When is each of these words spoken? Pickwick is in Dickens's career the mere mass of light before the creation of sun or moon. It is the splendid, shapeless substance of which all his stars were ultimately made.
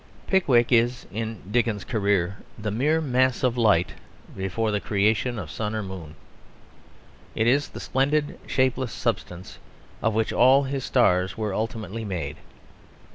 Pickwick 0.25 0.71
is 0.71 1.05
in 1.13 1.39
Dickens's 1.51 1.83
career 1.85 2.37
the 2.57 2.71
mere 2.71 2.99
mass 3.01 3.43
of 3.43 3.55
light 3.55 3.93
before 4.35 4.71
the 4.71 4.79
creation 4.79 5.37
of 5.37 5.51
sun 5.51 5.75
or 5.75 5.83
moon. 5.83 6.15
It 7.35 7.45
is 7.45 7.67
the 7.69 7.79
splendid, 7.79 8.39
shapeless 8.47 8.91
substance 8.93 9.59
of 10.01 10.15
which 10.15 10.33
all 10.33 10.63
his 10.63 10.83
stars 10.83 11.37
were 11.37 11.53
ultimately 11.53 12.03
made. 12.03 12.37